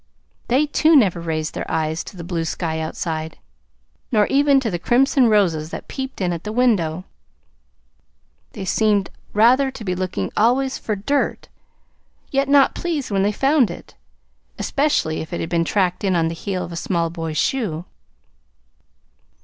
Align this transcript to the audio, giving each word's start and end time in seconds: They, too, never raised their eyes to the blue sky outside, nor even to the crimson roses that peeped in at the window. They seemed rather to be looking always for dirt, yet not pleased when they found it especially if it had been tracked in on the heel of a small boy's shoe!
They, 0.47 0.65
too, 0.65 0.95
never 0.95 1.21
raised 1.21 1.53
their 1.53 1.69
eyes 1.69 2.03
to 2.05 2.17
the 2.17 2.23
blue 2.23 2.43
sky 2.43 2.79
outside, 2.79 3.37
nor 4.11 4.25
even 4.31 4.59
to 4.61 4.71
the 4.71 4.79
crimson 4.79 5.27
roses 5.29 5.69
that 5.69 5.87
peeped 5.87 6.19
in 6.21 6.33
at 6.33 6.43
the 6.43 6.51
window. 6.51 7.03
They 8.53 8.65
seemed 8.65 9.11
rather 9.31 9.69
to 9.69 9.83
be 9.83 9.93
looking 9.93 10.31
always 10.35 10.79
for 10.79 10.95
dirt, 10.95 11.49
yet 12.31 12.49
not 12.49 12.73
pleased 12.73 13.11
when 13.11 13.21
they 13.21 13.31
found 13.31 13.69
it 13.69 13.93
especially 14.57 15.19
if 15.21 15.33
it 15.33 15.39
had 15.39 15.49
been 15.49 15.63
tracked 15.63 16.03
in 16.03 16.15
on 16.15 16.29
the 16.29 16.33
heel 16.33 16.65
of 16.65 16.71
a 16.71 16.75
small 16.75 17.11
boy's 17.11 17.37
shoe! 17.37 17.85